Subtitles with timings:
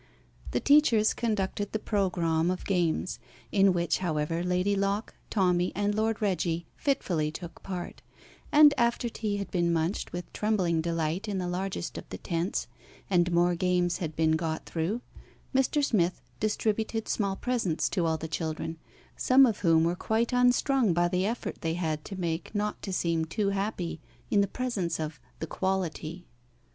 [0.49, 3.19] The teachers conducted the programme of games
[3.51, 8.01] in which, however, Lady Locke, Tommy, and Lord Reggie fitfully took part;
[8.51, 12.65] and after tea had been munched with trembling delight in the largest of the tents,
[13.11, 15.01] and more games had been got through,
[15.53, 15.85] Mr.
[15.85, 18.79] Smith distributed small presents to all the children,
[19.15, 22.91] some of whom were quite unstrung by the effort they had to make not to
[22.91, 23.99] seem too happy
[24.31, 26.25] in the presence of "the quality."